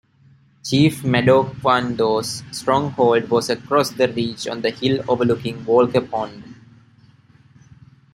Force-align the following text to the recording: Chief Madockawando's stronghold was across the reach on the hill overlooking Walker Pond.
Chief 0.63 1.03
Madockawando's 1.03 2.41
stronghold 2.51 3.29
was 3.29 3.51
across 3.51 3.91
the 3.91 4.07
reach 4.11 4.47
on 4.47 4.61
the 4.63 4.71
hill 4.71 5.03
overlooking 5.07 5.63
Walker 5.63 6.01
Pond. 6.01 6.55